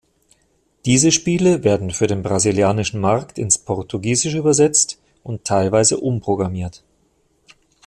[0.85, 6.83] Diese Spiele werden für den brasilianischen Markt ins portugiesische übersetzt und teilweise umprogrammiert.